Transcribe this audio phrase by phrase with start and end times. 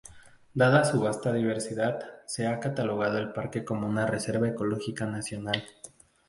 [0.55, 5.63] Dada su vasta diversidad, se ha catalogado el parque como una reserva ecológica nacional.